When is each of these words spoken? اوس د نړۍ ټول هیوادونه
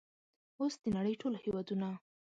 اوس 0.59 0.73
د 0.81 0.85
نړۍ 0.95 1.13
ټول 1.21 1.33
هیوادونه 1.43 1.87